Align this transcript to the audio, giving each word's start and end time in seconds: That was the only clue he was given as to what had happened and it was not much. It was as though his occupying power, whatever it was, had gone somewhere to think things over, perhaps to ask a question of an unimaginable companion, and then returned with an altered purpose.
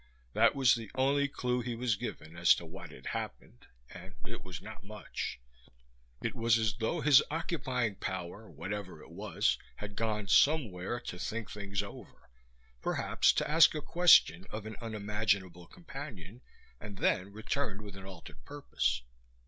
That 0.33 0.55
was 0.55 0.73
the 0.73 0.89
only 0.95 1.27
clue 1.27 1.61
he 1.61 1.75
was 1.75 1.95
given 1.95 2.35
as 2.35 2.55
to 2.55 2.65
what 2.65 2.89
had 2.89 3.05
happened 3.05 3.67
and 3.91 4.15
it 4.25 4.43
was 4.43 4.59
not 4.59 4.83
much. 4.83 5.39
It 6.23 6.33
was 6.33 6.57
as 6.57 6.73
though 6.77 7.01
his 7.01 7.21
occupying 7.29 7.97
power, 7.97 8.49
whatever 8.49 9.03
it 9.03 9.11
was, 9.11 9.59
had 9.75 9.95
gone 9.95 10.27
somewhere 10.27 10.99
to 11.01 11.19
think 11.19 11.51
things 11.51 11.83
over, 11.83 12.31
perhaps 12.81 13.31
to 13.33 13.47
ask 13.47 13.75
a 13.75 13.81
question 13.83 14.45
of 14.49 14.65
an 14.65 14.75
unimaginable 14.81 15.67
companion, 15.67 16.41
and 16.79 16.97
then 16.97 17.31
returned 17.31 17.83
with 17.83 17.95
an 17.95 18.05
altered 18.07 18.43
purpose. 18.43 19.03